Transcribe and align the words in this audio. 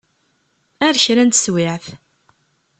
Ar 0.85 0.95
kra 1.03 1.23
n 1.23 1.29
teswiɛt. 1.29 1.85